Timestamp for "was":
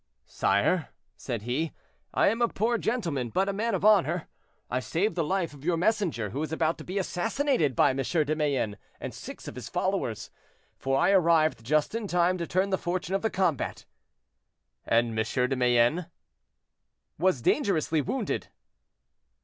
6.39-6.51, 17.19-17.43